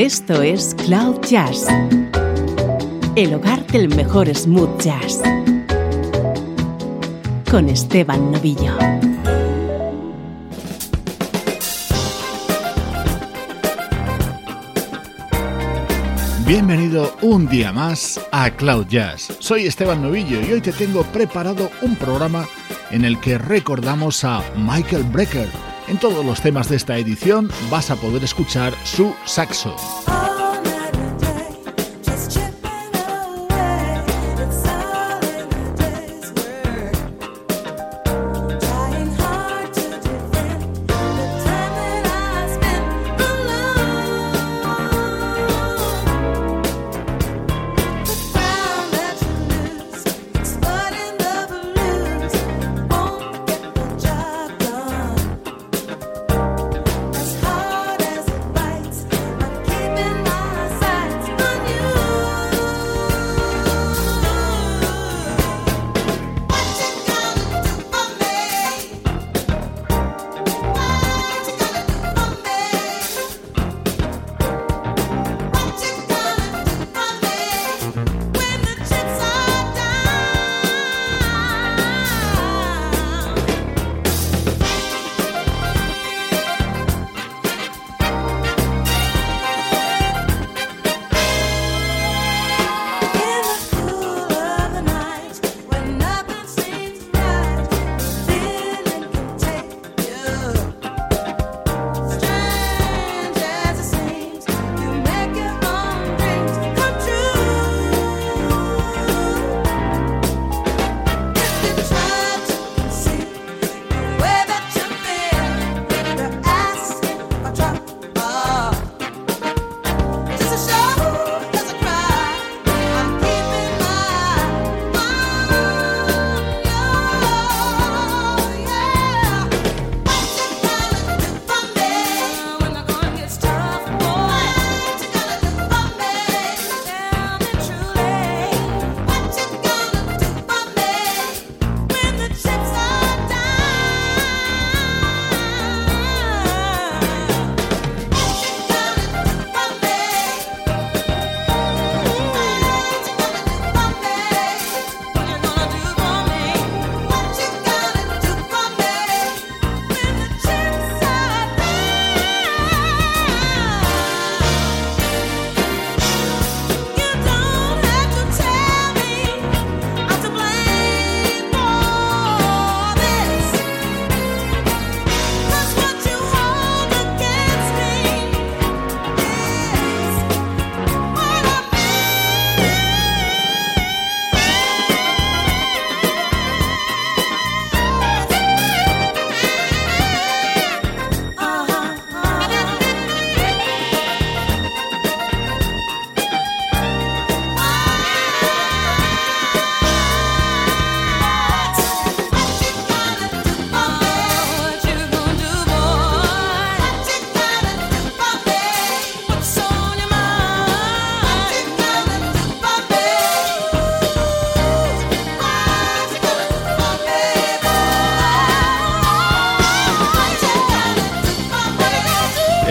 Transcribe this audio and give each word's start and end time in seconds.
Esto 0.00 0.40
es 0.40 0.74
Cloud 0.86 1.20
Jazz, 1.28 1.66
el 3.16 3.34
hogar 3.34 3.66
del 3.66 3.94
mejor 3.94 4.34
smooth 4.34 4.80
jazz, 4.80 5.20
con 7.50 7.68
Esteban 7.68 8.32
Novillo. 8.32 8.78
Bienvenido 16.46 17.14
un 17.20 17.46
día 17.46 17.70
más 17.70 18.18
a 18.32 18.50
Cloud 18.52 18.86
Jazz. 18.86 19.36
Soy 19.38 19.66
Esteban 19.66 20.00
Novillo 20.00 20.40
y 20.40 20.50
hoy 20.50 20.62
te 20.62 20.72
tengo 20.72 21.02
preparado 21.02 21.70
un 21.82 21.94
programa 21.96 22.48
en 22.90 23.04
el 23.04 23.20
que 23.20 23.36
recordamos 23.36 24.24
a 24.24 24.42
Michael 24.56 25.02
Brecker. 25.02 25.69
En 25.90 25.98
todos 25.98 26.24
los 26.24 26.40
temas 26.40 26.68
de 26.68 26.76
esta 26.76 26.98
edición 26.98 27.50
vas 27.68 27.90
a 27.90 27.96
poder 27.96 28.22
escuchar 28.22 28.72
su 28.84 29.12
saxo. 29.24 29.74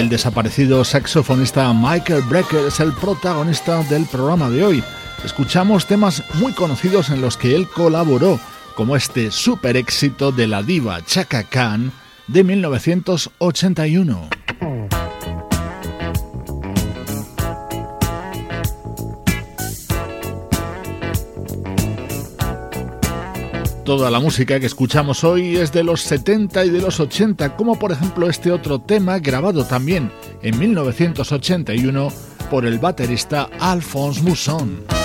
Desaparecido 0.08 0.86
saxofonista 0.86 1.74
Michael 1.74 2.22
Brecker 2.30 2.68
es 2.68 2.80
el 2.80 2.94
protagonista 2.94 3.84
del 3.84 4.06
programa 4.06 4.50
de 4.50 4.64
hoy. 4.64 4.82
Escuchamos 5.26 5.88
temas 5.88 6.24
muy 6.36 6.54
conocidos 6.54 7.10
en 7.10 7.20
los 7.20 7.36
que 7.36 7.54
él 7.54 7.68
colaboró, 7.68 8.40
como 8.76 8.96
este 8.96 9.30
super 9.32 9.76
éxito 9.76 10.32
de 10.32 10.48
la 10.48 10.64
diva 10.64 11.04
Chaka 11.04 11.44
Khan 11.44 11.92
de 12.28 12.46
1981. 12.46 14.39
Toda 23.90 24.12
la 24.12 24.20
música 24.20 24.60
que 24.60 24.68
escuchamos 24.68 25.24
hoy 25.24 25.58
es 25.58 25.72
de 25.72 25.84
los 25.84 26.02
70 26.02 26.64
y 26.64 26.70
de 26.70 26.80
los 26.80 27.00
80, 27.00 27.56
como 27.56 27.80
por 27.80 27.92
ejemplo 27.92 28.30
este 28.30 28.52
otro 28.52 28.78
tema 28.78 29.18
grabado 29.18 29.66
también 29.66 30.12
en 30.44 30.60
1981 30.60 32.10
por 32.52 32.68
el 32.68 32.78
baterista 32.78 33.50
Alphonse 33.60 34.22
Mousson. 34.22 34.99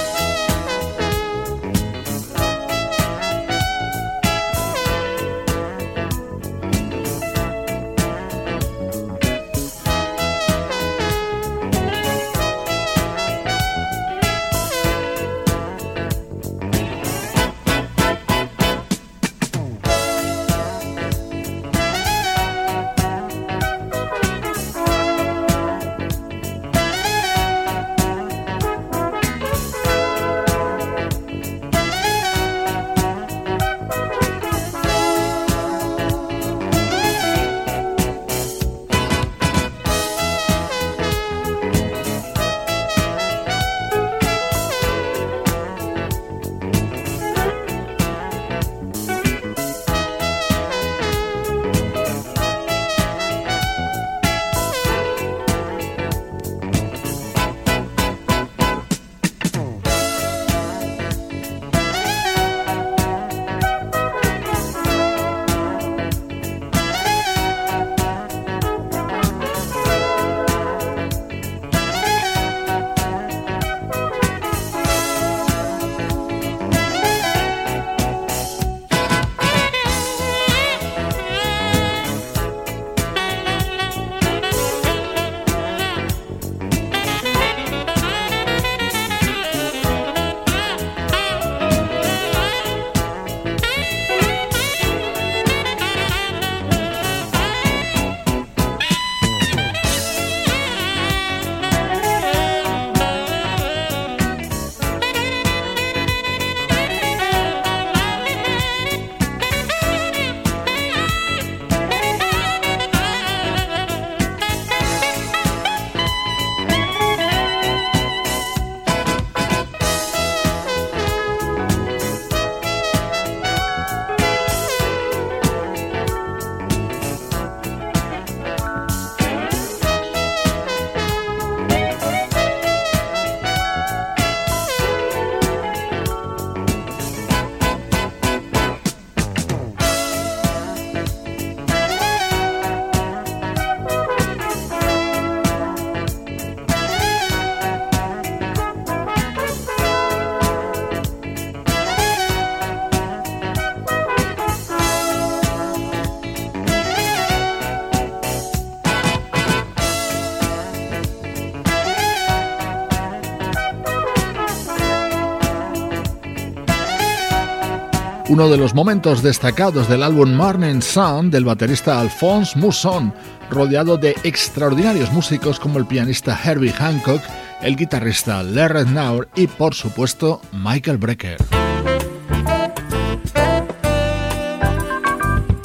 Uno 168.34 168.48
de 168.48 168.56
los 168.56 168.74
momentos 168.74 169.22
destacados 169.22 169.88
del 169.88 170.02
álbum 170.02 170.34
Morning 170.34 170.80
Sun 170.80 171.30
del 171.30 171.44
baterista 171.44 172.00
Alphonse 172.00 172.58
Mousson, 172.58 173.14
rodeado 173.48 173.96
de 173.96 174.16
extraordinarios 174.24 175.12
músicos 175.12 175.60
como 175.60 175.78
el 175.78 175.86
pianista 175.86 176.36
Herbie 176.44 176.72
Hancock, 176.72 177.22
el 177.62 177.76
guitarrista 177.76 178.42
Larry 178.42 178.90
Naur 178.90 179.28
y 179.36 179.46
por 179.46 179.72
supuesto 179.72 180.40
Michael 180.50 180.98
Brecker. 180.98 181.36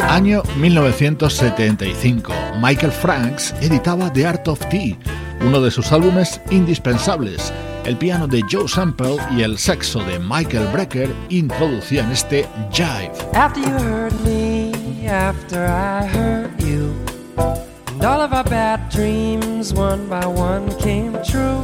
Año 0.07 0.43
1975. 0.57 2.31
Michael 2.61 2.91
Franks 2.91 3.55
editaba 3.61 4.13
The 4.13 4.27
Art 4.27 4.47
of 4.47 4.59
Tea, 4.69 4.95
uno 5.41 5.59
de 5.59 5.71
sus 5.71 5.91
álbumes 5.91 6.39
indispensables 6.51 7.51
el 7.85 7.97
piano 7.97 8.27
de 8.27 8.43
Joe 8.49 8.67
Sample 8.67 9.17
y 9.31 9.43
el 9.43 9.57
saxo 9.57 10.03
de 10.03 10.19
Michael 10.19 10.67
Brecker 10.71 11.13
introducían 11.29 12.11
este 12.11 12.47
jive. 12.71 13.11
After 13.33 13.61
you 13.61 13.71
heard 13.79 14.13
me, 14.23 15.07
after 15.07 15.65
I 15.65 16.05
heard 16.07 16.61
you, 16.61 16.93
and 17.37 18.03
all 18.03 18.21
of 18.21 18.33
our 18.33 18.43
bad 18.43 18.89
dreams 18.89 19.73
one 19.73 20.07
by 20.07 20.25
one 20.25 20.69
came 20.79 21.13
true. 21.23 21.63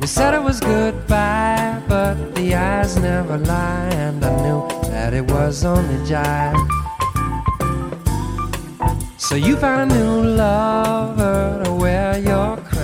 We 0.00 0.06
said 0.06 0.34
it 0.34 0.42
was 0.42 0.60
goodbye, 0.60 1.82
but 1.88 2.34
the 2.34 2.54
eyes 2.54 2.96
never 2.96 3.38
lie, 3.38 3.88
and 3.92 4.24
I 4.24 4.30
knew 4.42 4.68
that 4.90 5.14
it 5.14 5.30
was 5.30 5.64
only 5.64 5.96
jive. 6.06 6.56
So 9.18 9.34
you 9.34 9.56
found 9.56 9.90
a 9.90 9.94
new 9.94 10.22
lover 10.36 11.62
to 11.64 11.72
wear 11.72 12.18
your 12.18 12.56
crown. 12.58 12.75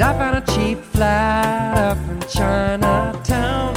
I 0.00 0.12
found 0.18 0.36
a 0.36 0.52
cheap 0.52 0.78
flat 0.78 1.78
up 1.78 1.98
in 2.10 2.20
Chinatown. 2.28 3.76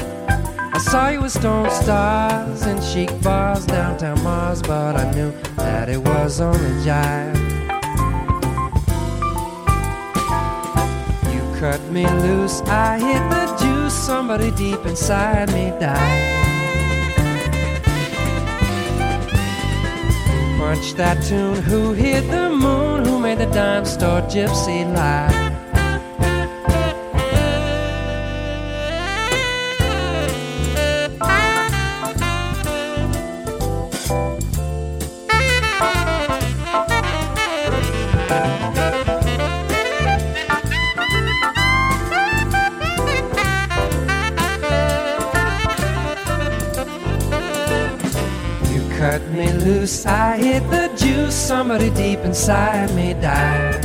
I 0.73 0.79
saw 0.79 1.09
you 1.09 1.21
with 1.21 1.31
stone 1.31 1.69
stars 1.69 2.63
and 2.63 2.83
chic 2.83 3.09
bars 3.21 3.65
downtown 3.65 4.21
Mars, 4.23 4.61
but 4.61 4.95
I 4.95 5.11
knew 5.11 5.31
that 5.57 5.89
it 5.89 5.99
was 5.99 6.41
only 6.41 6.71
jive. 6.85 7.37
You 11.33 11.59
cut 11.59 11.81
me 11.91 12.05
loose, 12.05 12.61
I 12.61 12.99
hit 12.99 13.23
the 13.29 13.45
juice, 13.63 13.93
somebody 13.93 14.51
deep 14.51 14.85
inside 14.85 15.51
me 15.53 15.71
died. 15.79 16.33
Punch 20.57 20.93
that 20.95 21.23
tune, 21.23 21.61
who 21.61 21.93
hit 21.93 22.29
the 22.29 22.49
moon, 22.49 23.05
who 23.05 23.19
made 23.19 23.37
the 23.37 23.45
dime 23.47 23.85
store 23.85 24.21
gypsy 24.21 24.83
lie. 24.95 25.46
I 49.69 50.37
hit 50.37 50.63
the 50.71 50.89
juice, 50.95 51.35
somebody 51.35 51.89
deep 51.89 52.19
inside 52.19 52.89
me 52.95 53.13
died. 53.15 53.83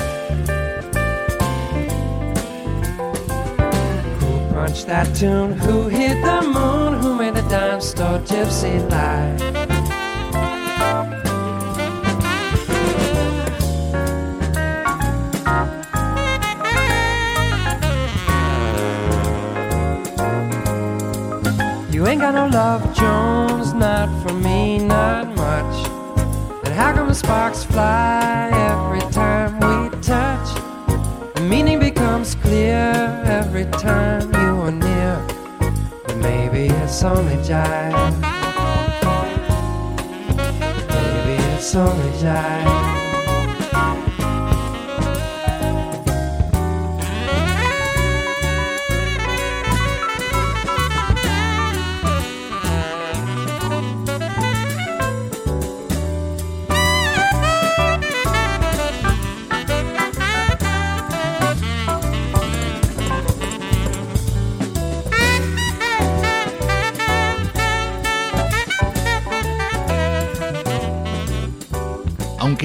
Who 4.21 4.55
punched 4.55 4.87
that 4.87 5.13
tune? 5.17 5.55
Who 5.55 5.89
hit 5.89 6.23
the 6.23 6.43
moon? 6.43 7.03
Who 7.03 7.17
made 7.17 7.35
the 7.35 7.43
dime 7.49 7.81
store 7.81 8.21
gypsy 8.21 8.79
lie? 8.93 9.35
You 21.91 22.07
ain't 22.07 22.21
got 22.21 22.35
no 22.35 22.47
love, 22.47 22.83
Jones, 22.95 23.75
not 23.75 23.92
sparks 27.15 27.65
fly 27.65 28.51
every 28.71 29.01
time 29.13 29.55
we 29.57 29.91
touch? 30.01 30.49
The 31.35 31.47
meaning 31.49 31.79
becomes 31.79 32.35
clear 32.37 32.93
every 33.27 33.65
time 33.67 34.33
you 34.33 34.61
are 34.63 34.71
near. 34.71 35.27
But 36.07 36.17
maybe 36.19 36.67
it's 36.67 37.03
only 37.03 37.37
jive. 37.49 38.21
Maybe 40.89 41.43
it's 41.55 41.75
only 41.75 42.11
jive. 42.19 42.92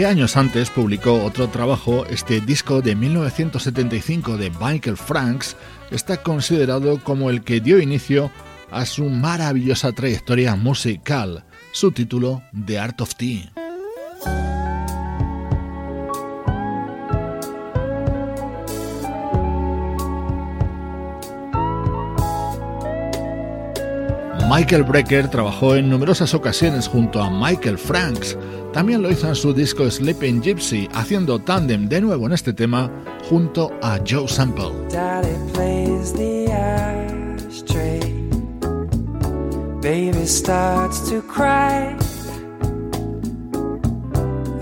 Años 0.05 0.37
antes 0.37 0.69
publicó 0.69 1.23
otro 1.23 1.47
trabajo, 1.47 2.05
este 2.05 2.39
disco 2.39 2.81
de 2.81 2.95
1975 2.95 4.37
de 4.37 4.51
Michael 4.51 4.95
Franks 4.95 5.55
está 5.89 6.21
considerado 6.21 7.03
como 7.03 7.29
el 7.29 7.43
que 7.43 7.61
dio 7.61 7.79
inicio 7.79 8.29
a 8.69 8.85
su 8.85 9.05
maravillosa 9.05 9.91
trayectoria 9.93 10.55
musical, 10.55 11.45
su 11.71 11.91
título 11.91 12.43
The 12.65 12.77
Art 12.77 13.01
of 13.01 13.15
Tea. 13.15 13.51
Michael 24.49 24.83
Brecker 24.83 25.29
trabajó 25.29 25.75
en 25.75 25.89
numerosas 25.89 26.33
ocasiones 26.33 26.87
junto 26.87 27.21
a 27.21 27.29
Michael 27.29 27.77
Franks. 27.77 28.37
También 28.71 29.01
lo 29.01 29.11
hizo 29.11 29.27
en 29.27 29.35
su 29.35 29.53
disco 29.53 29.91
Sleeping 29.91 30.41
Gypsy, 30.41 30.87
haciendo 30.93 31.37
tándem 31.39 31.89
de 31.89 31.99
nuevo 31.99 32.27
en 32.27 32.31
este 32.31 32.53
tema 32.53 32.89
junto 33.29 33.71
a 33.81 33.99
Joe 34.07 34.27
Sample. 34.27 34.71
Baby 39.81 40.25
starts 40.25 41.09
to 41.09 41.21
cry. 41.21 41.95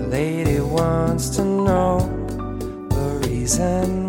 Lady 0.08 0.60
wants 0.60 1.30
to 1.30 1.42
know 1.42 1.98
the 2.90 3.28
reason 3.28 4.05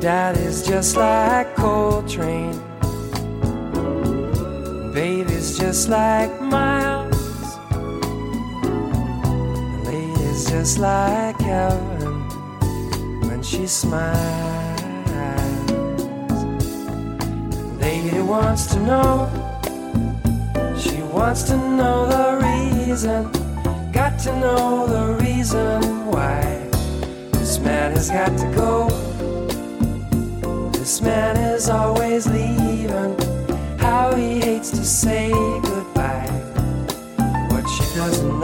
Daddy's 0.00 0.62
just 0.62 0.96
like 0.96 1.54
Coltrane. 1.56 2.60
Baby's 4.92 5.58
just 5.58 5.88
like 5.88 6.40
Miles. 6.40 7.56
Lady's 9.86 10.50
just 10.50 10.78
like 10.78 11.40
heaven 11.40 12.28
when 13.28 13.42
she 13.42 13.66
smiles. 13.66 14.80
Lady 17.80 18.20
wants 18.20 18.66
to 18.66 18.80
know. 18.80 19.28
She 20.78 21.02
wants 21.02 21.42
to 21.44 21.56
know 21.56 22.06
the 22.06 22.26
reason. 22.46 23.30
Got 23.92 24.18
to 24.20 24.38
know 24.38 24.86
the 24.86 25.24
reason 25.24 26.06
why 26.06 26.68
this 27.32 27.58
man 27.58 27.92
has 27.92 28.10
got 28.10 28.36
to 28.38 28.46
go. 28.54 29.05
This 30.86 31.00
man 31.00 31.36
is 31.36 31.68
always 31.68 32.28
leaving. 32.28 33.18
How 33.76 34.14
he 34.14 34.38
hates 34.38 34.70
to 34.70 34.84
say 34.84 35.32
goodbye. 35.32 36.28
What 37.50 37.68
she 37.68 37.82
doesn't 37.96 38.35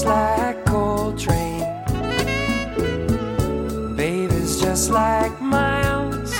just 0.00 0.06
like 0.06 0.64
Coltrane. 0.64 1.66
Baby's 3.96 4.58
just 4.58 4.90
like 4.90 5.38
Miles. 5.42 6.32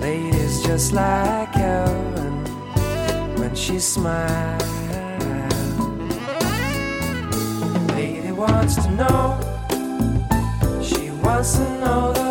Lady's 0.00 0.62
just 0.62 0.94
like 0.94 1.52
Helen 1.52 2.44
when 3.38 3.54
she 3.54 3.78
smiles. 3.78 4.62
Lady 7.92 8.32
wants 8.32 8.76
to 8.76 8.90
know. 8.92 9.38
She 10.82 11.10
wants 11.10 11.56
to 11.58 11.64
know 11.80 12.14
the 12.14 12.29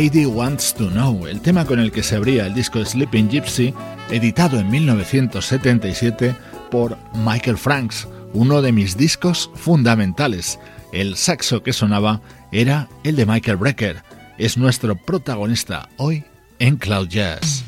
Lady 0.00 0.26
Wants 0.26 0.74
to 0.74 0.90
Know, 0.90 1.26
el 1.26 1.40
tema 1.40 1.64
con 1.64 1.80
el 1.80 1.90
que 1.90 2.04
se 2.04 2.14
abría 2.14 2.46
el 2.46 2.54
disco 2.54 2.84
Sleeping 2.84 3.28
Gypsy, 3.28 3.74
editado 4.10 4.60
en 4.60 4.70
1977 4.70 6.36
por 6.70 6.96
Michael 7.14 7.58
Franks, 7.58 8.06
uno 8.32 8.62
de 8.62 8.70
mis 8.70 8.96
discos 8.96 9.50
fundamentales. 9.56 10.60
El 10.92 11.16
saxo 11.16 11.64
que 11.64 11.72
sonaba 11.72 12.20
era 12.52 12.88
el 13.02 13.16
de 13.16 13.26
Michael 13.26 13.56
Brecker. 13.56 14.04
Es 14.38 14.56
nuestro 14.56 14.94
protagonista 14.94 15.88
hoy 15.96 16.22
en 16.60 16.76
Cloud 16.76 17.08
Jazz. 17.08 17.67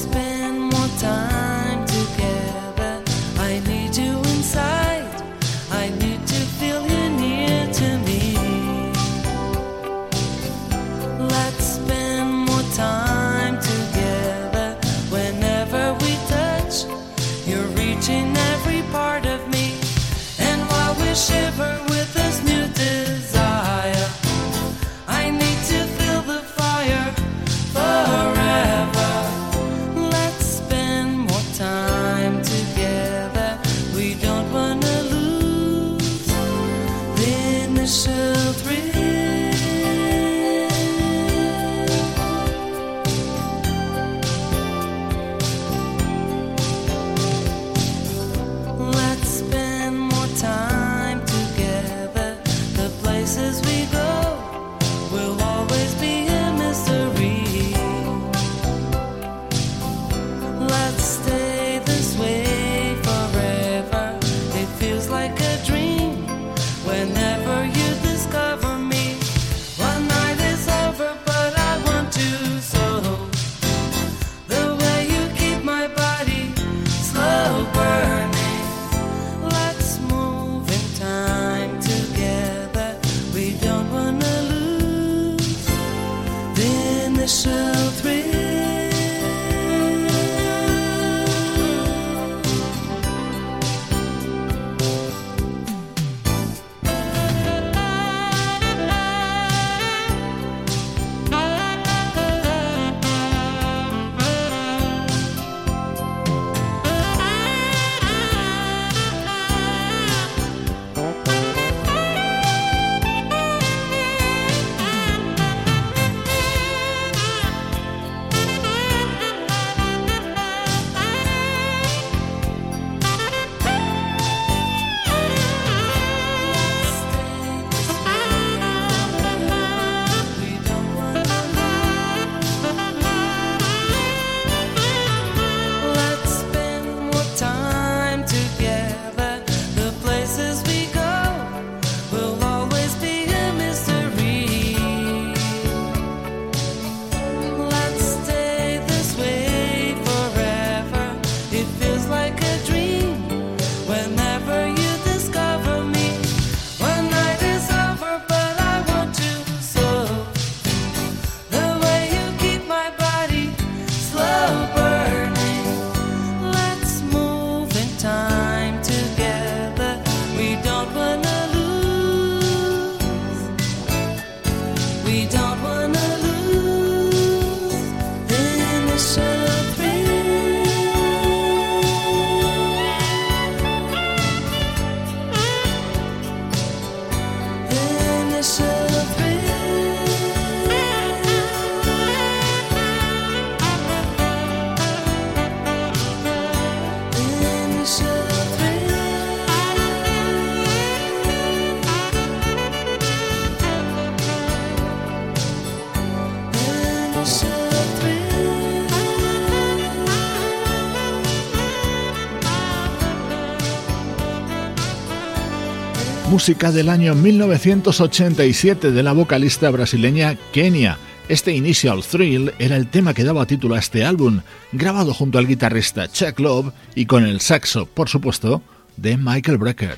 Música 216.31 216.71
del 216.71 216.87
año 216.87 217.13
1987 217.13 218.91
de 218.91 219.03
la 219.03 219.11
vocalista 219.11 219.69
brasileña 219.69 220.37
Kenia. 220.53 220.97
Este 221.27 221.51
Initial 221.51 222.05
Thrill 222.05 222.53
era 222.57 222.77
el 222.77 222.87
tema 222.87 223.13
que 223.13 223.25
daba 223.25 223.45
título 223.45 223.75
a 223.75 223.79
este 223.79 224.05
álbum, 224.05 224.39
grabado 224.71 225.13
junto 225.13 225.39
al 225.39 225.45
guitarrista 225.45 226.09
Chuck 226.09 226.39
Love 226.39 226.71
y 226.95 227.05
con 227.05 227.25
el 227.25 227.41
saxo, 227.41 227.85
por 227.85 228.07
supuesto, 228.07 228.61
de 228.95 229.17
Michael 229.17 229.57
Brecker. 229.57 229.95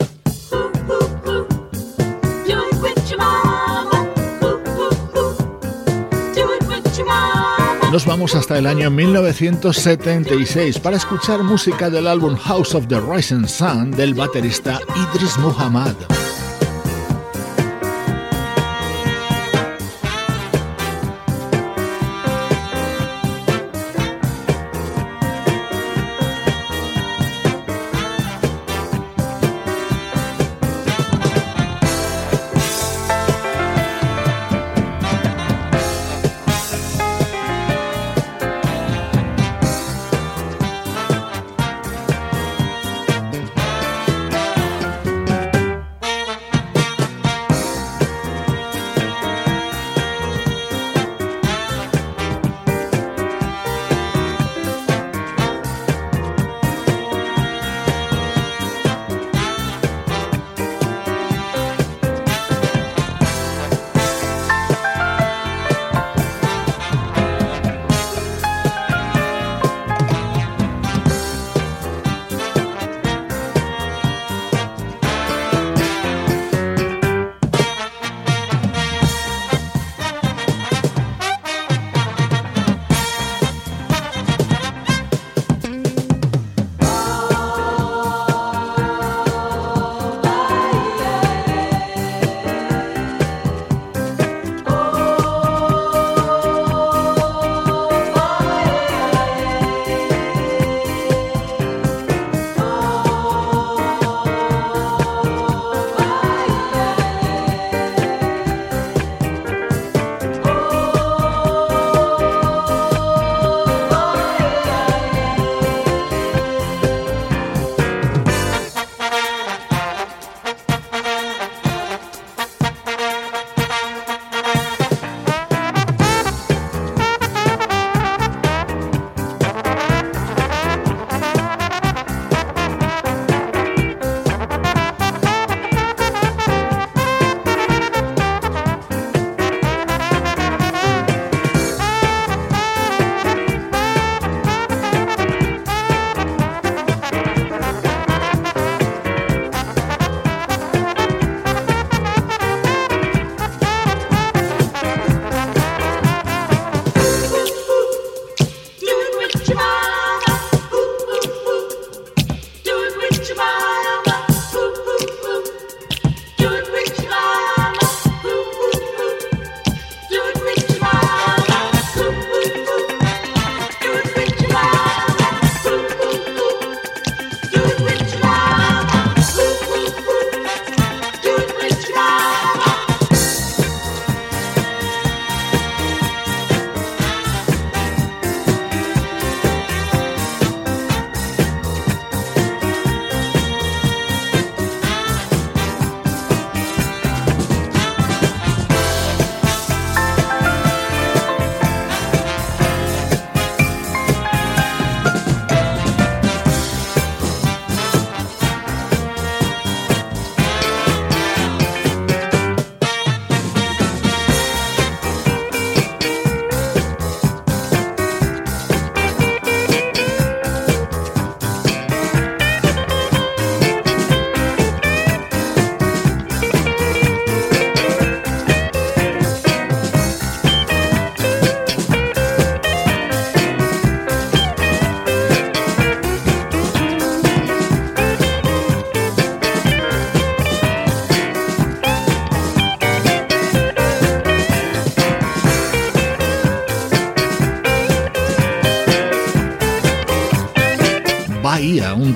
Nos 7.92 8.08
vamos 8.08 8.34
hasta 8.34 8.58
el 8.58 8.66
año 8.66 8.90
1976 8.90 10.80
para 10.80 10.98
escuchar 10.98 11.44
música 11.44 11.92
del 11.92 12.08
álbum 12.08 12.36
House 12.38 12.74
of 12.74 12.88
the 12.88 13.00
Rising 13.00 13.48
Sun 13.48 13.92
del 13.92 14.16
baterista 14.16 14.80
Idris 14.96 15.38
Muhammad. 15.38 15.94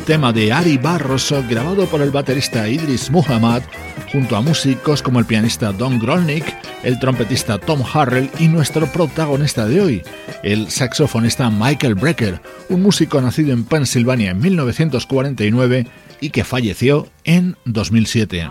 Tema 0.08 0.32
de 0.32 0.54
Ari 0.54 0.78
Barroso 0.78 1.44
grabado 1.50 1.86
por 1.86 2.02
el 2.02 2.12
baterista 2.12 2.70
Idris 2.70 3.12
Muhammad 3.12 3.62
junto 4.10 4.38
a 4.38 4.42
músicos 4.42 5.02
como 5.02 5.20
el 5.20 5.26
pianista 5.26 5.74
Don 5.74 6.00
Grolnick, 6.00 6.46
el 6.84 6.98
trompetista 6.98 7.58
Tom 7.58 7.84
Harrell 7.94 8.30
y 8.40 8.48
nuestro 8.48 8.88
protagonista 8.88 9.66
de 9.66 9.82
hoy, 9.82 10.04
el 10.44 10.72
saxofonista 10.72 11.50
Michael 11.50 11.96
Brecker, 11.96 12.42
un 12.70 12.84
músico 12.84 13.20
nacido 13.20 13.52
en 13.52 13.66
Pensilvania 13.66 14.32
en 14.32 14.40
1949 14.40 15.88
y 16.22 16.30
que 16.30 16.46
falleció 16.46 17.10
en 17.26 17.58
2007. 17.66 18.48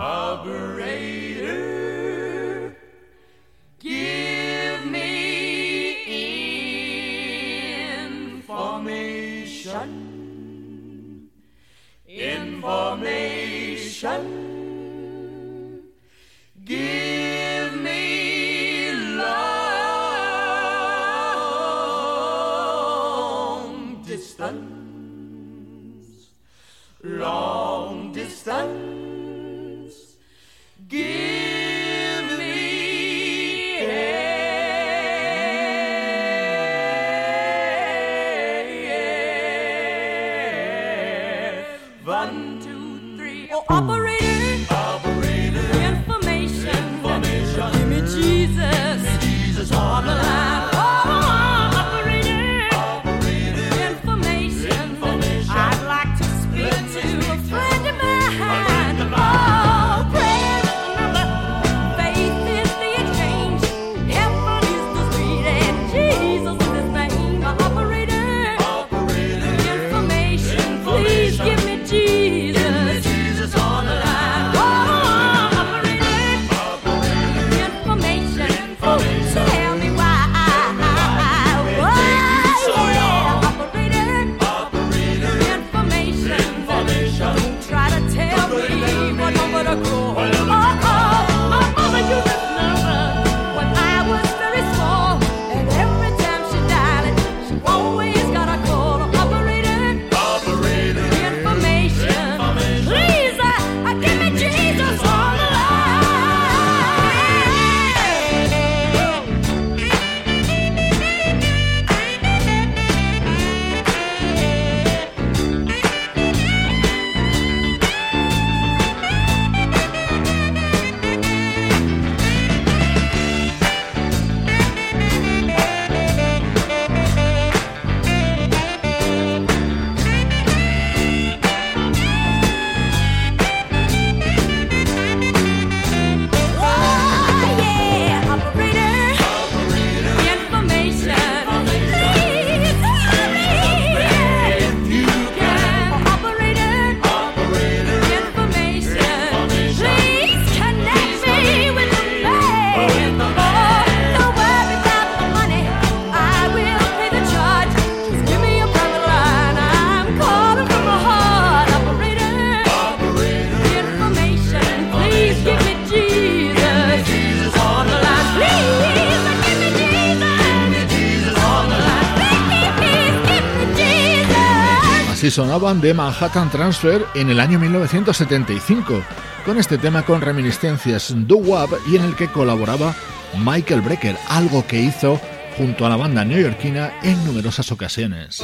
Sonaban 175.30 175.80
de 175.80 175.94
Manhattan 175.94 176.50
Transfer 176.50 177.04
en 177.14 177.30
el 177.30 177.40
año 177.40 177.58
1975, 177.58 179.02
con 179.44 179.58
este 179.58 179.78
tema 179.78 180.02
con 180.02 180.20
reminiscencias 180.20 181.14
do 181.16 181.36
wop 181.36 181.70
y 181.90 181.96
en 181.96 182.04
el 182.04 182.14
que 182.14 182.28
colaboraba 182.28 182.94
Michael 183.38 183.80
Brecker, 183.80 184.16
algo 184.28 184.66
que 184.66 184.80
hizo 184.80 185.20
junto 185.56 185.86
a 185.86 185.88
la 185.88 185.96
banda 185.96 186.24
neoyorquina 186.24 186.92
en 187.02 187.24
numerosas 187.24 187.72
ocasiones. 187.72 188.42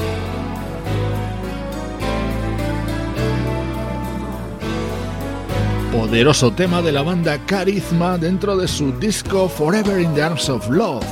Poderoso 5.93 6.53
tema 6.53 6.81
de 6.81 6.93
la 6.93 7.03
banda 7.03 7.39
Carisma 7.47 8.17
dentro 8.19 8.57
de 8.57 8.67
su 8.67 8.99
disco 8.99 9.49
Forever 9.49 10.01
in 10.01 10.15
the 10.15 10.23
Arms 10.23 10.49
of 10.49 10.69
Love. 10.71 11.05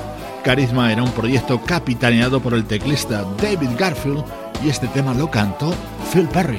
Carisma 0.42 0.90
era 0.90 1.02
un 1.02 1.12
proyecto 1.12 1.60
capitaneado 1.60 2.40
por 2.40 2.54
el 2.54 2.64
teclista 2.64 3.26
David 3.42 3.70
Garfield 3.78 4.24
y 4.62 4.68
este 4.68 4.88
tema 4.88 5.14
lo 5.14 5.30
cantó 5.30 5.72
Phil 6.12 6.28
Perry. 6.28 6.58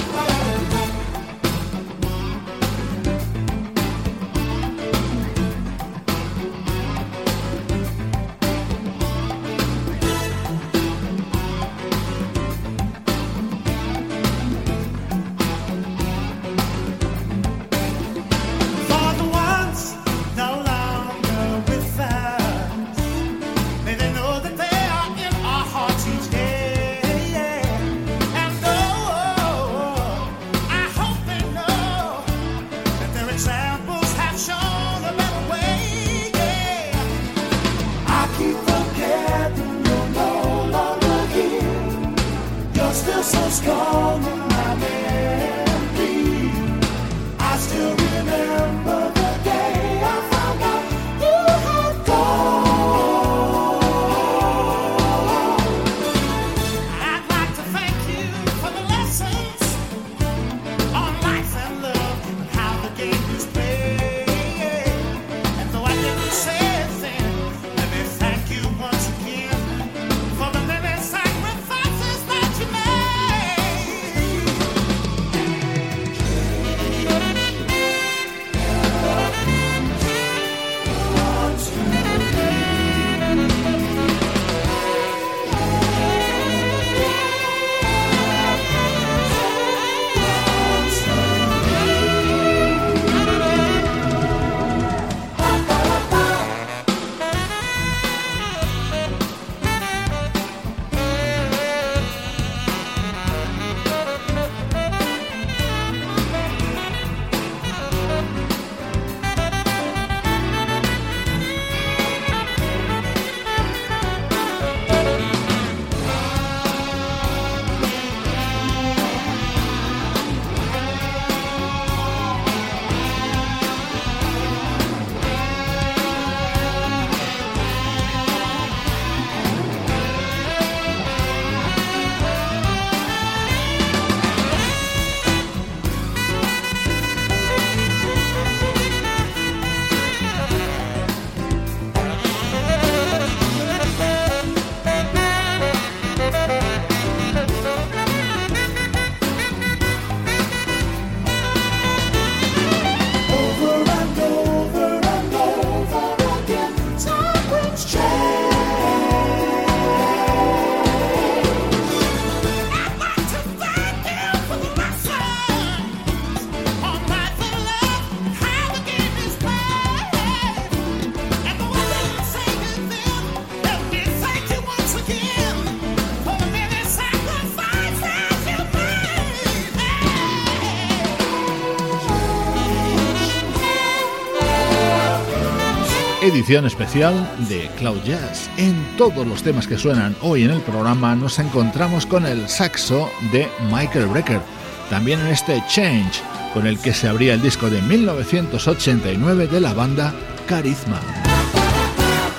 Edición 186.21 186.65
especial 186.65 187.29
de 187.49 187.69
Cloud 187.77 188.01
Jazz. 188.03 188.49
En 188.57 188.75
todos 188.95 189.25
los 189.25 189.41
temas 189.43 189.67
que 189.67 189.77
suenan 189.77 190.15
hoy 190.21 190.43
en 190.43 190.51
el 190.51 190.61
programa 190.61 191.15
nos 191.15 191.39
encontramos 191.39 192.05
con 192.05 192.25
el 192.25 192.47
saxo 192.47 193.09
de 193.31 193.49
Michael 193.71 194.07
Brecker, 194.07 194.41
también 194.89 195.19
en 195.21 195.27
este 195.27 195.63
Change, 195.67 196.21
con 196.53 196.67
el 196.67 196.79
que 196.79 196.93
se 196.93 197.07
abría 197.07 197.33
el 197.33 197.41
disco 197.41 197.69
de 197.69 197.81
1989 197.81 199.47
de 199.47 199.59
la 199.59 199.73
banda 199.73 200.13
Carisma. 200.45 200.99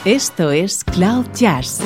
Esto 0.05 0.53
es 0.53 0.85
Cloud 0.85 1.27
Jazz 1.35 1.81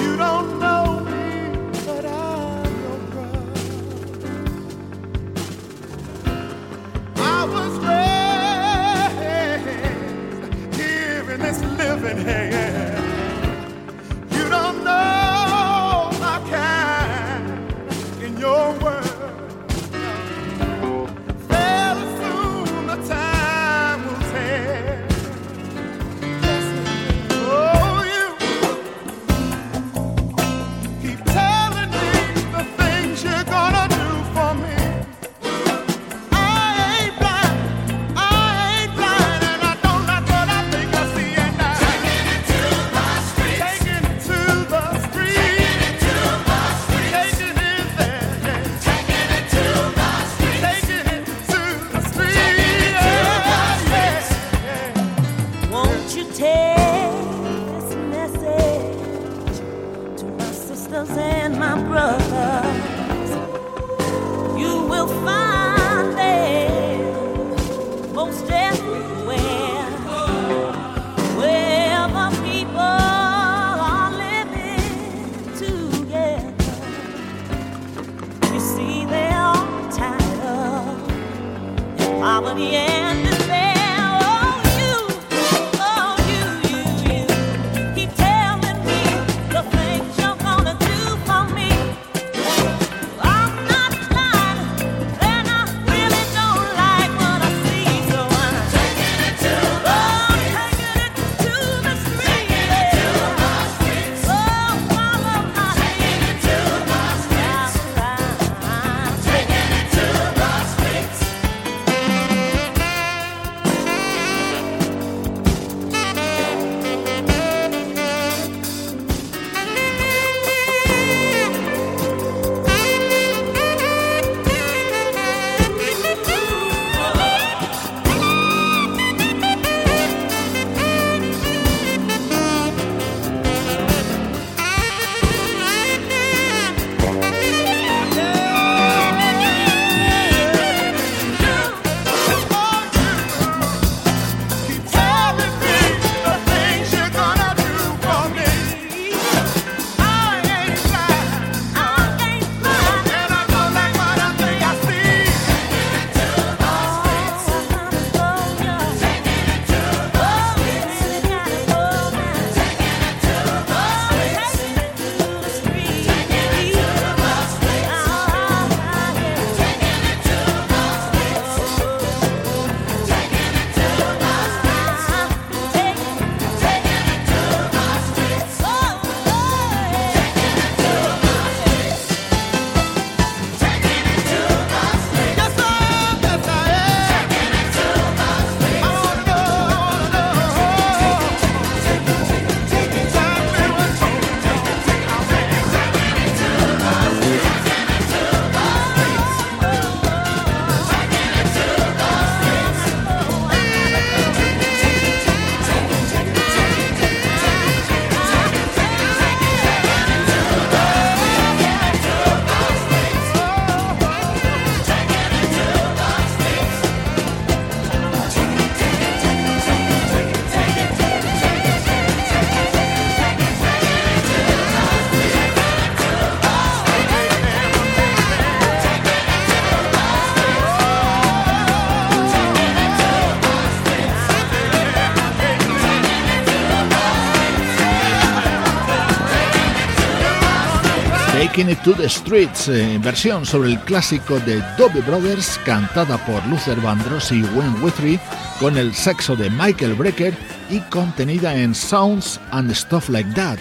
To 241.75 241.95
the 241.95 242.09
Streets, 242.09 242.69
eh, 242.69 242.97
versión 243.03 243.45
sobre 243.45 243.71
el 243.71 243.81
clásico 243.81 244.39
de 244.39 244.63
Dobby 244.79 245.01
Brothers, 245.01 245.59
cantada 245.65 246.17
por 246.25 246.47
Luther 246.47 246.81
Vandross 246.81 247.33
y 247.33 247.43
Wayne 247.43 247.81
Guthrie, 247.81 248.21
con 248.61 248.77
el 248.77 248.95
sexo 248.95 249.35
de 249.35 249.51
Michael 249.51 249.95
Brecker 249.95 250.33
y 250.71 250.79
contenida 250.91 251.57
en 251.57 251.75
Sounds 251.75 252.41
and 252.53 252.73
Stuff 252.73 253.09
Like 253.09 253.33
That, 253.35 253.59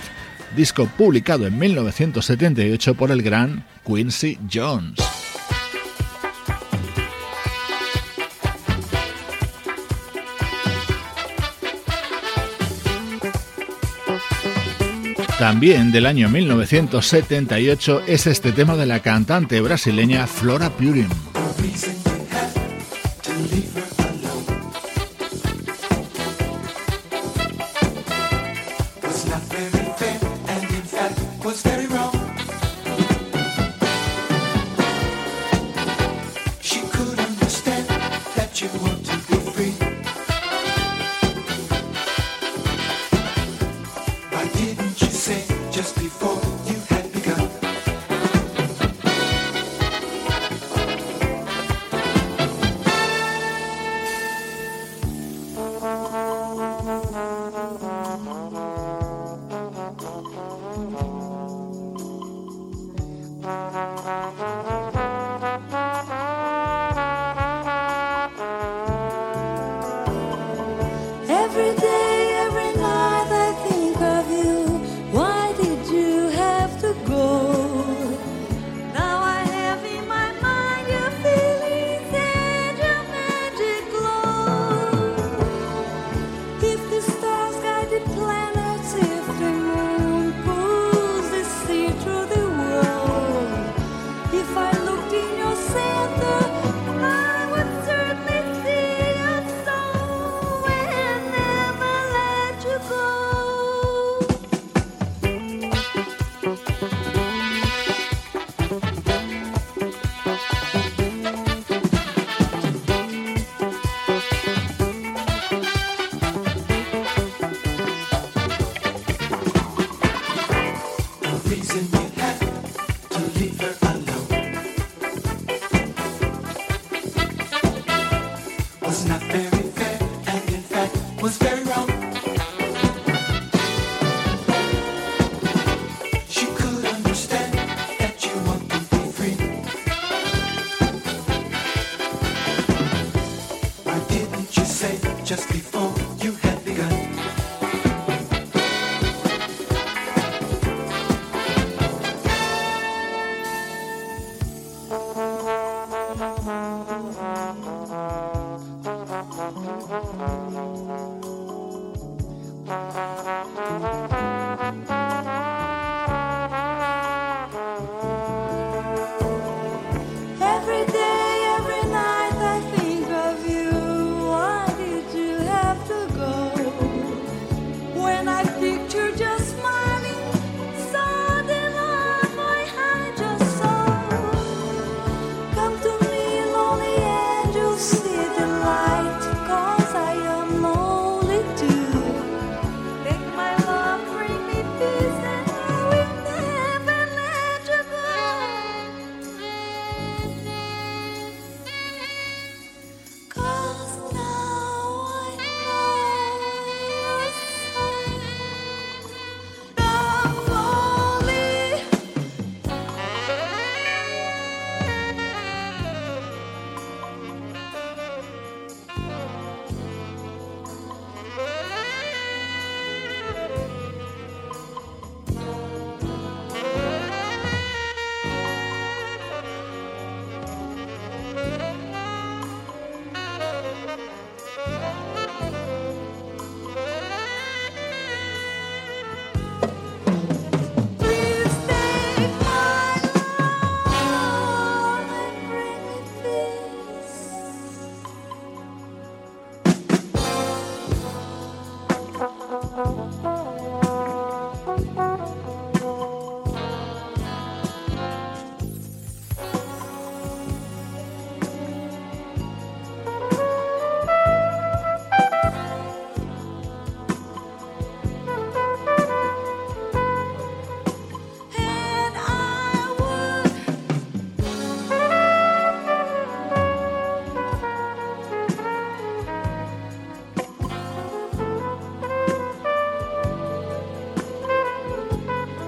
disco 0.56 0.86
publicado 0.86 1.48
en 1.48 1.58
1978 1.58 2.94
por 2.94 3.10
el 3.10 3.24
gran 3.24 3.66
Quincy 3.84 4.38
Jones. 4.54 5.15
También 15.46 15.92
del 15.92 16.08
año 16.08 16.28
1978 16.28 18.02
es 18.08 18.26
este 18.26 18.52
tema 18.52 18.76
de 18.76 18.88
la 18.88 19.02
cantante 19.02 19.62
brasileña 19.62 20.26
Flora 20.26 20.72
Purim. 20.72 21.08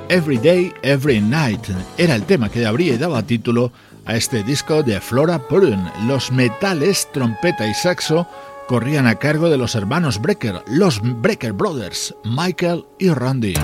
Every 0.10 0.38
Day, 0.38 0.74
Every 0.84 1.20
Night 1.20 1.68
era 1.97 2.16
el 2.16 2.24
tema 2.24 2.49
que 2.49 2.66
abría 2.66 2.93
y 2.93 2.97
daba 2.97 3.24
título 3.24 3.74
a 4.05 4.16
este 4.16 4.41
disco 4.43 4.82
de 4.82 5.01
Flora 5.01 5.38
Purin. 5.38 5.84
Los 6.05 6.32
metales, 6.32 7.12
trompeta 7.12 7.68
y 7.68 7.74
saxo 7.74 8.28
corrían 8.68 9.05
a 9.08 9.16
cargo 9.16 9.49
de 9.49 9.58
los 9.58 9.76
hermanos 9.76 10.22
Brecker, 10.22 10.64
los 10.68 11.01
Brecker 11.01 11.51
Brothers, 11.53 12.16
Michael 12.24 12.86
y 12.99 13.10
Randy. 13.10 13.55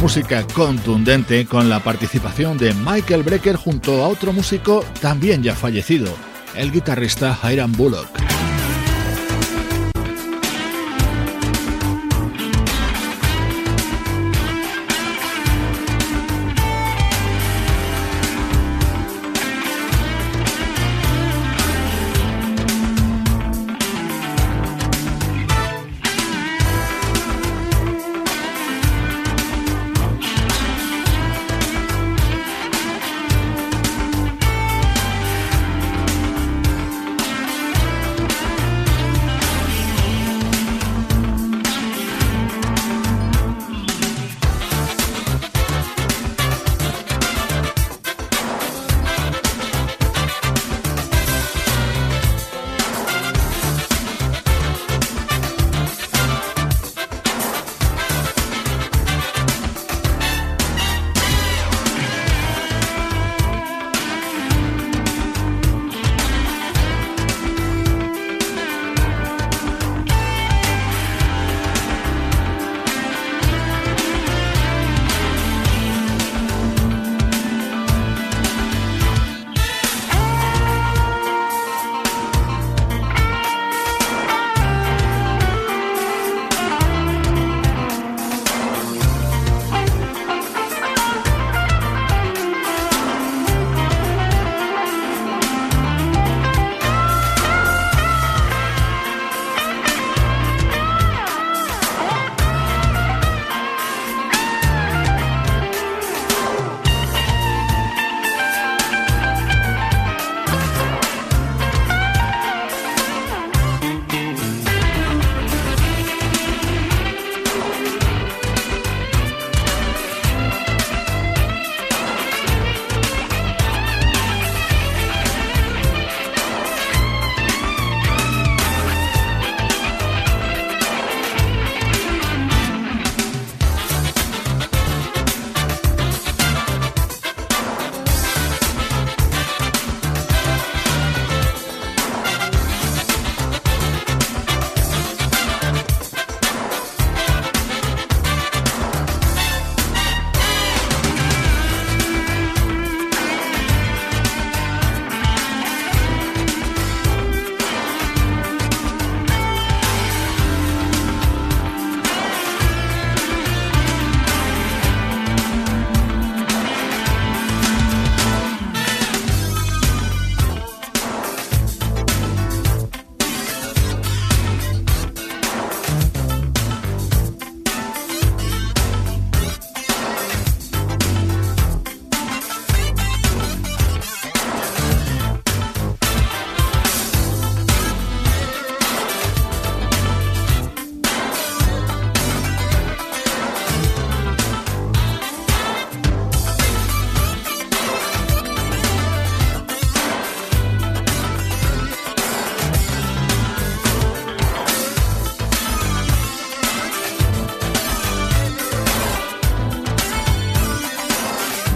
Música 0.00 0.46
contundente 0.54 1.44
con 1.44 1.68
la 1.68 1.80
participación 1.80 2.56
de 2.56 2.72
Michael 2.72 3.22
Brecker 3.22 3.56
junto 3.56 4.02
a 4.02 4.08
otro 4.08 4.32
músico 4.32 4.82
también 5.02 5.42
ya 5.42 5.54
fallecido, 5.54 6.10
el 6.54 6.72
guitarrista 6.72 7.38
Hiram 7.44 7.72
Bullock. 7.72 8.08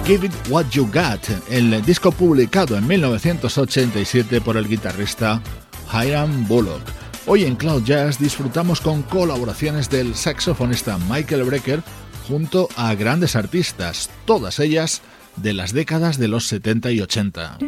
Give 0.06 0.26
It 0.26 0.32
What 0.50 0.66
You 0.72 0.86
Got, 0.92 1.50
el 1.50 1.82
disco 1.82 2.12
publicado 2.12 2.76
en 2.76 2.86
1987 2.86 4.42
por 4.42 4.58
el 4.58 4.68
guitarrista 4.68 5.40
Hiram 5.90 6.46
Bullock. 6.46 6.82
Hoy 7.24 7.44
en 7.44 7.56
Cloud 7.56 7.84
Jazz 7.84 8.18
disfrutamos 8.18 8.82
con 8.82 9.02
colaboraciones 9.02 9.88
del 9.88 10.14
saxofonista 10.14 10.98
Michael 11.08 11.44
Brecker 11.44 11.82
junto 12.28 12.68
a 12.76 12.94
grandes 12.94 13.34
artistas, 13.34 14.10
todas 14.26 14.60
ellas 14.60 15.00
de 15.36 15.54
las 15.54 15.72
décadas 15.72 16.18
de 16.18 16.28
los 16.28 16.48
70 16.48 16.92
y 16.92 17.00
80. 17.00 17.58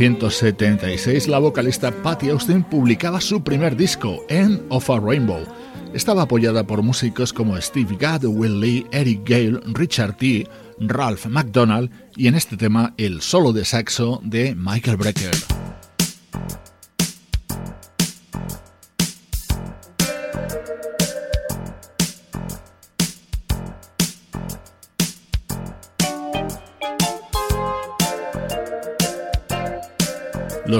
1976, 0.00 1.28
la 1.28 1.38
vocalista 1.38 1.90
Patty 1.90 2.30
Austin 2.30 2.62
publicaba 2.62 3.20
su 3.20 3.44
primer 3.44 3.76
disco, 3.76 4.24
End 4.30 4.62
of 4.70 4.88
a 4.88 4.98
Rainbow. 4.98 5.44
Estaba 5.92 6.22
apoyada 6.22 6.66
por 6.66 6.80
músicos 6.82 7.34
como 7.34 7.60
Steve 7.60 7.98
Gadd, 8.00 8.24
Will 8.24 8.60
Lee, 8.60 8.86
Eric 8.92 9.28
Gale, 9.28 9.60
Richard 9.74 10.16
T., 10.16 10.48
Ralph 10.78 11.26
McDonald 11.26 11.90
y 12.16 12.28
en 12.28 12.34
este 12.34 12.56
tema 12.56 12.94
el 12.96 13.20
solo 13.20 13.52
de 13.52 13.66
saxo 13.66 14.22
de 14.24 14.54
Michael 14.54 14.96
Brecker. 14.96 15.59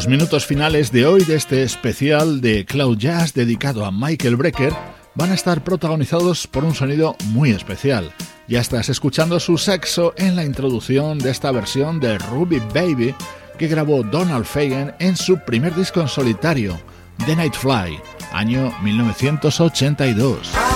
Los 0.00 0.08
minutos 0.08 0.46
finales 0.46 0.92
de 0.92 1.04
hoy 1.04 1.24
de 1.24 1.36
este 1.36 1.62
especial 1.62 2.40
de 2.40 2.64
Cloud 2.64 2.96
Jazz 2.96 3.34
dedicado 3.34 3.84
a 3.84 3.92
Michael 3.92 4.36
Brecker 4.36 4.72
van 5.14 5.30
a 5.30 5.34
estar 5.34 5.62
protagonizados 5.62 6.46
por 6.46 6.64
un 6.64 6.74
sonido 6.74 7.16
muy 7.26 7.50
especial. 7.50 8.10
Ya 8.48 8.60
estás 8.60 8.88
escuchando 8.88 9.38
su 9.38 9.58
sexo 9.58 10.14
en 10.16 10.36
la 10.36 10.44
introducción 10.46 11.18
de 11.18 11.28
esta 11.28 11.52
versión 11.52 12.00
de 12.00 12.16
Ruby 12.16 12.62
Baby 12.72 13.14
que 13.58 13.68
grabó 13.68 14.02
Donald 14.02 14.46
Fagen 14.46 14.94
en 15.00 15.18
su 15.18 15.38
primer 15.40 15.74
disco 15.74 16.00
en 16.00 16.08
solitario, 16.08 16.80
The 17.26 17.36
Night 17.36 17.54
Fly, 17.56 18.00
año 18.32 18.72
1982. 18.80 20.69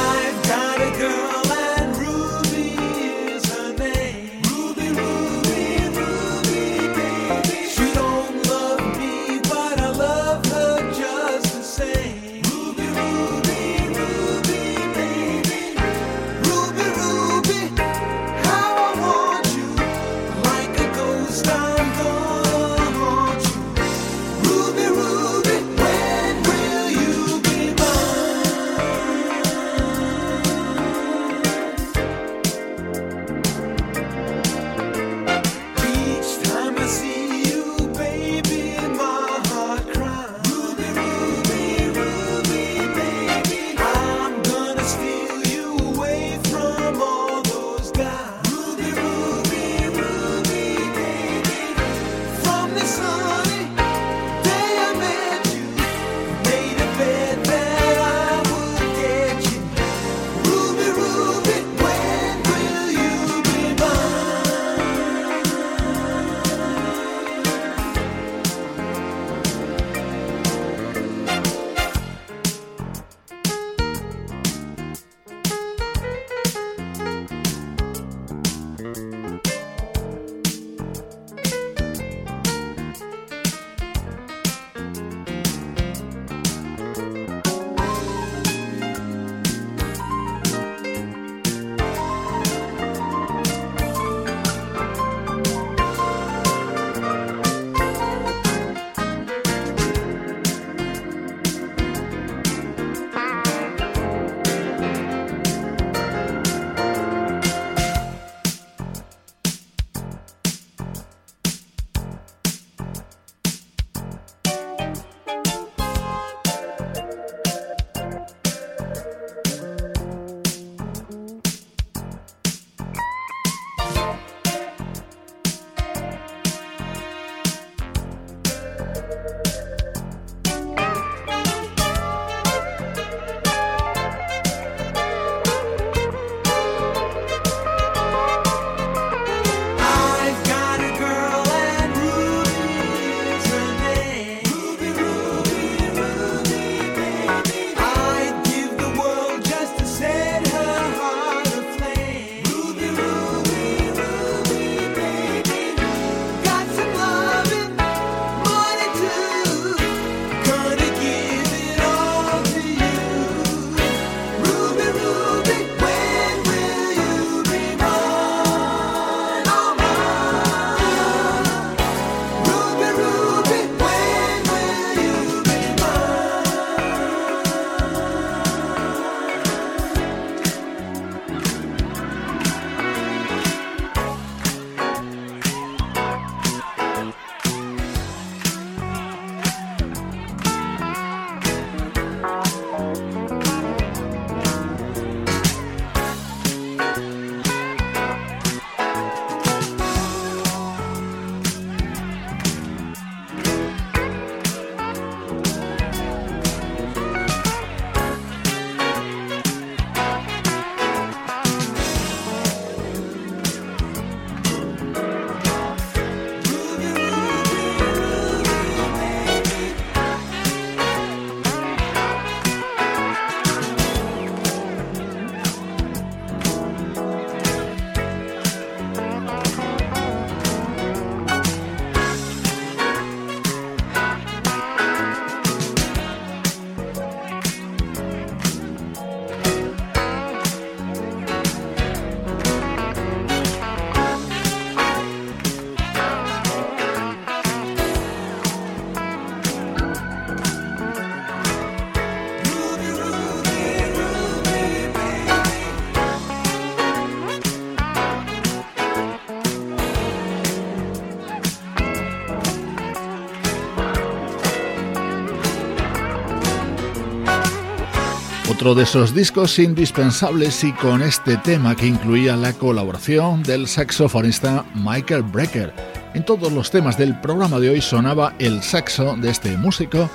Otro 268.64 268.76
de 268.76 268.84
esos 268.84 269.14
discos 269.14 269.58
indispensables 269.58 270.64
y 270.64 270.72
con 270.72 271.02
este 271.02 271.36
tema 271.36 271.76
que 271.76 271.86
incluía 271.86 272.34
la 272.34 272.54
colaboración 272.54 273.42
del 273.42 273.68
saxofonista 273.68 274.64
Michael 274.74 275.22
Brecker. 275.22 275.70
En 276.14 276.24
todos 276.24 276.50
los 276.50 276.70
temas 276.70 276.96
del 276.96 277.20
programa 277.20 277.60
de 277.60 277.68
hoy 277.68 277.82
sonaba 277.82 278.32
el 278.38 278.62
saxo 278.62 279.16
de 279.18 279.28
este 279.28 279.58
músico 279.58 280.08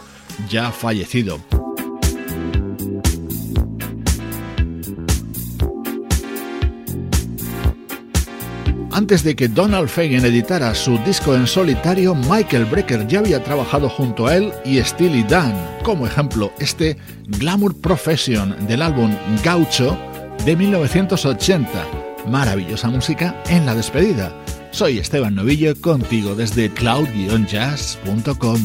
ya 0.49 0.71
fallecido. 0.71 1.58
Antes 9.09 9.23
de 9.23 9.35
que 9.35 9.47
Donald 9.47 9.89
Fagen 9.89 10.23
editara 10.23 10.75
su 10.75 10.99
disco 10.99 11.33
en 11.33 11.47
solitario, 11.47 12.13
Michael 12.13 12.65
Brecker 12.65 13.07
ya 13.07 13.17
había 13.17 13.43
trabajado 13.43 13.89
junto 13.89 14.27
a 14.27 14.35
él 14.35 14.53
y 14.63 14.79
Steely 14.83 15.23
Dan. 15.23 15.51
Como 15.81 16.05
ejemplo, 16.05 16.53
este 16.59 16.95
Glamour 17.25 17.75
Profession 17.81 18.55
del 18.67 18.83
álbum 18.83 19.11
Gaucho 19.43 19.97
de 20.45 20.55
1980. 20.55 21.67
Maravillosa 22.27 22.89
música 22.89 23.41
en 23.49 23.65
la 23.65 23.73
despedida. 23.73 24.31
Soy 24.69 24.99
Esteban 24.99 25.33
Novillo 25.33 25.73
contigo 25.81 26.35
desde 26.35 26.69
cloud-jazz.com. 26.69 28.61